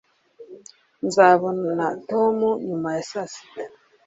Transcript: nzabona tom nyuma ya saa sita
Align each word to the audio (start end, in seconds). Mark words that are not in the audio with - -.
nzabona 1.05 1.85
tom 2.09 2.35
nyuma 2.67 2.89
ya 2.95 3.03
saa 3.11 3.29
sita 3.33 3.63